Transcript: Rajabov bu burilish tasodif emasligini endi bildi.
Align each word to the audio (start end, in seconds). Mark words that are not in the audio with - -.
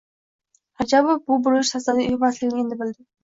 Rajabov 0.81 1.19
bu 1.27 1.37
burilish 1.49 1.73
tasodif 1.75 2.09
emasligini 2.17 2.65
endi 2.65 2.79
bildi. 2.83 3.07